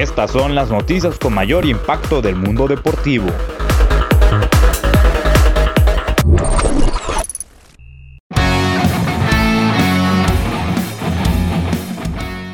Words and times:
Estas 0.00 0.30
son 0.30 0.54
las 0.54 0.70
noticias 0.70 1.18
con 1.18 1.34
mayor 1.34 1.66
impacto 1.66 2.22
del 2.22 2.34
mundo 2.34 2.66
deportivo. 2.66 3.26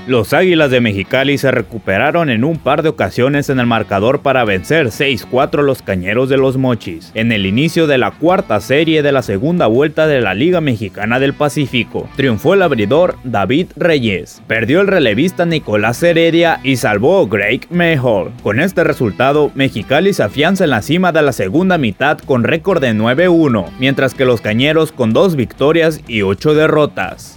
Los 0.07 0.32
Águilas 0.32 0.70
de 0.70 0.80
Mexicali 0.80 1.36
se 1.36 1.50
recuperaron 1.50 2.30
en 2.30 2.45
un 2.45 2.59
par 2.59 2.84
de 2.84 2.91
ocasiones 2.91 3.50
en 3.50 3.59
el 3.59 3.66
marcador 3.66 4.20
para 4.20 4.45
vencer 4.45 4.86
6-4 4.86 5.62
los 5.62 5.82
Cañeros 5.82 6.29
de 6.29 6.36
los 6.36 6.56
Mochis, 6.56 7.11
en 7.14 7.32
el 7.32 7.45
inicio 7.45 7.88
de 7.88 7.98
la 7.98 8.12
cuarta 8.12 8.61
serie 8.61 9.02
de 9.02 9.11
la 9.11 9.23
segunda 9.23 9.66
vuelta 9.66 10.06
de 10.06 10.20
la 10.20 10.34
Liga 10.34 10.61
Mexicana 10.61 11.19
del 11.19 11.34
Pacífico. 11.34 12.09
Triunfó 12.14 12.55
el 12.55 12.62
abridor 12.62 13.16
David 13.24 13.66
Reyes, 13.74 14.42
perdió 14.47 14.80
el 14.80 14.87
relevista 14.87 15.45
Nicolás 15.45 16.00
Heredia 16.05 16.61
y 16.62 16.77
salvó 16.77 17.27
Greg 17.27 17.66
Mejor. 17.70 18.30
Con 18.45 18.61
este 18.61 18.84
resultado, 18.84 19.50
Mexicali 19.56 20.12
se 20.12 20.23
afianza 20.23 20.62
en 20.62 20.70
la 20.70 20.83
cima 20.83 21.11
de 21.11 21.23
la 21.23 21.33
segunda 21.33 21.78
mitad 21.78 22.19
con 22.19 22.45
récord 22.45 22.80
de 22.80 22.95
9-1, 22.95 23.70
mientras 23.80 24.14
que 24.14 24.25
los 24.25 24.41
Cañeros 24.41 24.92
con 24.92 25.12
dos 25.12 25.34
victorias 25.34 26.00
y 26.06 26.23
8 26.23 26.55
derrotas. 26.55 27.36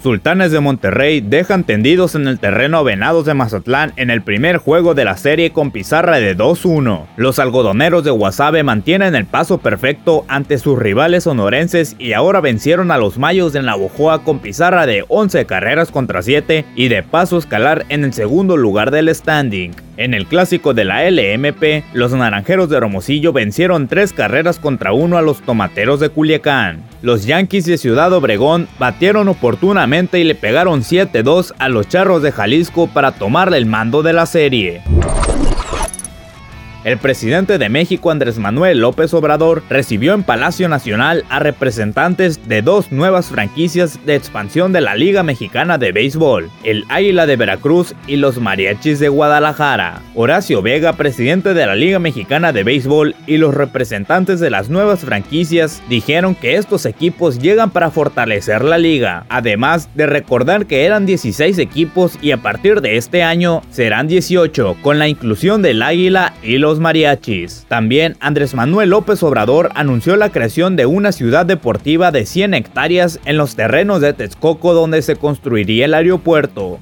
Sultanes 0.00 0.52
de 0.52 0.60
Monterrey 0.60 1.20
dejan 1.20 1.64
tendidos 1.64 2.14
en 2.14 2.28
el 2.28 2.38
terreno 2.38 2.78
a 2.78 2.82
Venados 2.84 3.24
de 3.26 3.34
Mazatlán 3.34 3.92
en 3.96 4.10
el 4.10 4.22
primer 4.22 4.58
juego 4.58 4.94
de 4.94 5.04
la 5.04 5.16
serie 5.16 5.50
con 5.50 5.72
pizarra 5.72 6.20
de 6.20 6.36
2-1. 6.36 7.06
Los 7.16 7.40
algodoneros 7.40 8.04
de 8.04 8.12
Guasave 8.12 8.62
mantienen 8.62 9.16
el 9.16 9.24
paso 9.24 9.58
perfecto 9.58 10.24
ante 10.28 10.58
sus 10.58 10.78
rivales 10.78 11.24
sonorenses 11.24 11.96
y 11.98 12.12
ahora 12.12 12.40
vencieron 12.40 12.92
a 12.92 12.96
los 12.96 13.18
Mayos 13.18 13.52
de 13.52 13.60
Navojoa 13.60 14.22
con 14.22 14.38
pizarra 14.38 14.86
de 14.86 15.04
11 15.08 15.46
carreras 15.46 15.90
contra 15.90 16.22
7 16.22 16.64
y 16.76 16.86
de 16.86 17.02
paso 17.02 17.36
escalar 17.36 17.84
en 17.88 18.04
el 18.04 18.12
segundo 18.12 18.56
lugar 18.56 18.92
del 18.92 19.12
standing. 19.12 19.72
En 19.96 20.14
el 20.14 20.26
clásico 20.26 20.74
de 20.74 20.84
la 20.84 21.10
LMP, 21.10 21.82
los 21.92 22.12
naranjeros 22.12 22.70
de 22.70 22.76
Hermosillo 22.76 23.32
vencieron 23.32 23.88
3 23.88 24.12
carreras 24.12 24.60
contra 24.60 24.92
1 24.92 25.18
a 25.18 25.22
los 25.22 25.42
tomateros 25.42 25.98
de 25.98 26.10
Culiacán. 26.10 26.87
Los 27.00 27.26
Yankees 27.26 27.64
de 27.64 27.78
Ciudad 27.78 28.12
Obregón 28.12 28.66
batieron 28.78 29.28
oportunamente 29.28 30.18
y 30.18 30.24
le 30.24 30.34
pegaron 30.34 30.82
7-2 30.82 31.54
a 31.58 31.68
los 31.68 31.88
Charros 31.88 32.22
de 32.22 32.32
Jalisco 32.32 32.88
para 32.88 33.12
tomarle 33.12 33.56
el 33.56 33.66
mando 33.66 34.02
de 34.02 34.12
la 34.12 34.26
serie. 34.26 34.82
El 36.84 36.96
presidente 36.98 37.58
de 37.58 37.68
México, 37.68 38.12
Andrés 38.12 38.38
Manuel 38.38 38.78
López 38.78 39.12
Obrador, 39.12 39.64
recibió 39.68 40.14
en 40.14 40.22
Palacio 40.22 40.68
Nacional 40.68 41.24
a 41.28 41.40
representantes 41.40 42.48
de 42.48 42.62
dos 42.62 42.92
nuevas 42.92 43.26
franquicias 43.26 43.98
de 44.06 44.14
expansión 44.14 44.72
de 44.72 44.80
la 44.80 44.94
Liga 44.94 45.24
Mexicana 45.24 45.76
de 45.76 45.90
Béisbol, 45.90 46.48
el 46.62 46.84
Águila 46.88 47.26
de 47.26 47.34
Veracruz 47.34 47.94
y 48.06 48.16
los 48.16 48.38
Mariachis 48.38 49.00
de 49.00 49.08
Guadalajara. 49.08 50.02
Horacio 50.14 50.62
Vega, 50.62 50.92
presidente 50.92 51.52
de 51.52 51.66
la 51.66 51.74
Liga 51.74 51.98
Mexicana 51.98 52.52
de 52.52 52.62
Béisbol, 52.62 53.16
y 53.26 53.38
los 53.38 53.54
representantes 53.54 54.38
de 54.38 54.50
las 54.50 54.70
nuevas 54.70 55.00
franquicias 55.00 55.82
dijeron 55.88 56.36
que 56.36 56.54
estos 56.54 56.86
equipos 56.86 57.40
llegan 57.40 57.70
para 57.70 57.90
fortalecer 57.90 58.62
la 58.62 58.78
liga, 58.78 59.26
además 59.28 59.88
de 59.96 60.06
recordar 60.06 60.66
que 60.66 60.84
eran 60.84 61.06
16 61.06 61.58
equipos 61.58 62.18
y 62.22 62.30
a 62.30 62.36
partir 62.36 62.80
de 62.82 62.96
este 62.96 63.24
año 63.24 63.62
serán 63.70 64.06
18, 64.06 64.76
con 64.80 65.00
la 65.00 65.08
inclusión 65.08 65.60
del 65.60 65.82
Águila 65.82 66.34
y 66.42 66.58
los 66.58 66.67
los 66.68 66.80
mariachis. 66.80 67.64
También 67.66 68.18
Andrés 68.20 68.52
Manuel 68.52 68.90
López 68.90 69.22
Obrador 69.22 69.70
anunció 69.74 70.16
la 70.16 70.28
creación 70.28 70.76
de 70.76 70.84
una 70.84 71.12
ciudad 71.12 71.46
deportiva 71.46 72.12
de 72.12 72.26
100 72.26 72.52
hectáreas 72.52 73.20
en 73.24 73.38
los 73.38 73.56
terrenos 73.56 74.02
de 74.02 74.12
Texcoco 74.12 74.74
donde 74.74 75.00
se 75.00 75.16
construiría 75.16 75.86
el 75.86 75.94
aeropuerto. 75.94 76.78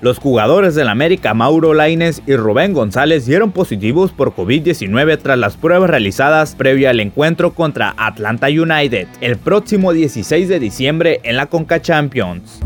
Los 0.00 0.18
jugadores 0.18 0.76
del 0.76 0.88
América 0.88 1.34
Mauro 1.34 1.74
Laines 1.74 2.22
y 2.28 2.36
Rubén 2.36 2.74
González 2.74 3.26
dieron 3.26 3.50
positivos 3.50 4.12
por 4.12 4.36
COVID-19 4.36 5.18
tras 5.20 5.36
las 5.36 5.56
pruebas 5.56 5.90
realizadas 5.90 6.54
previo 6.54 6.88
al 6.88 7.00
encuentro 7.00 7.54
contra 7.54 7.94
Atlanta 7.96 8.46
United 8.46 9.08
el 9.20 9.36
próximo 9.36 9.92
16 9.92 10.48
de 10.48 10.60
diciembre 10.60 11.18
en 11.24 11.36
la 11.36 11.46
Conca 11.46 11.82
Champions 11.82 12.60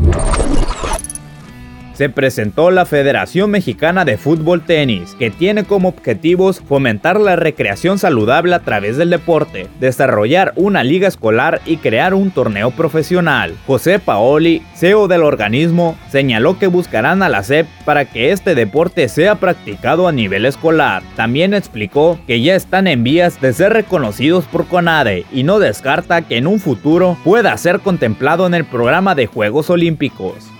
se 1.95 2.09
presentó 2.09 2.71
la 2.71 2.85
Federación 2.85 3.49
Mexicana 3.51 4.05
de 4.05 4.17
Fútbol 4.17 4.61
Tenis, 4.61 5.15
que 5.17 5.31
tiene 5.31 5.63
como 5.63 5.89
objetivos 5.89 6.59
fomentar 6.59 7.19
la 7.19 7.35
recreación 7.35 7.97
saludable 7.97 8.53
a 8.53 8.59
través 8.59 8.97
del 8.97 9.09
deporte, 9.09 9.67
desarrollar 9.79 10.53
una 10.55 10.83
liga 10.83 11.07
escolar 11.07 11.61
y 11.65 11.77
crear 11.77 12.13
un 12.13 12.31
torneo 12.31 12.71
profesional. 12.71 13.55
José 13.65 13.99
Paoli, 13.99 14.61
CEO 14.75 15.07
del 15.07 15.23
organismo, 15.23 15.97
señaló 16.09 16.59
que 16.59 16.67
buscarán 16.67 17.23
a 17.23 17.29
la 17.29 17.43
SEP 17.43 17.67
para 17.85 18.05
que 18.05 18.31
este 18.31 18.55
deporte 18.55 19.07
sea 19.07 19.35
practicado 19.35 20.07
a 20.07 20.11
nivel 20.11 20.45
escolar. 20.45 21.01
También 21.15 21.53
explicó 21.53 22.19
que 22.27 22.41
ya 22.41 22.55
están 22.55 22.87
en 22.87 23.03
vías 23.03 23.39
de 23.39 23.53
ser 23.53 23.73
reconocidos 23.73 24.45
por 24.45 24.67
CONADE 24.67 25.25
y 25.31 25.43
no 25.43 25.59
descarta 25.59 26.21
que 26.21 26.37
en 26.37 26.47
un 26.47 26.59
futuro 26.59 27.17
pueda 27.23 27.55
ser 27.57 27.79
contemplado 27.79 28.45
en 28.45 28.53
el 28.53 28.65
programa 28.65 29.15
de 29.15 29.27
Juegos 29.27 29.69
Olímpicos. 29.69 30.54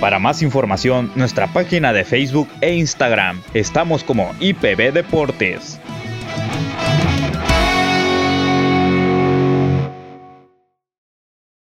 Para 0.00 0.18
más 0.18 0.42
información, 0.42 1.10
nuestra 1.14 1.46
página 1.46 1.92
de 1.94 2.04
Facebook 2.04 2.48
e 2.60 2.74
Instagram. 2.74 3.40
Estamos 3.54 4.04
como 4.04 4.34
IPB 4.40 4.92
Deportes. 4.92 5.80